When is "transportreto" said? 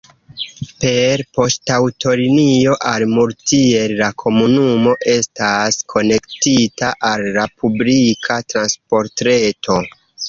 8.55-9.81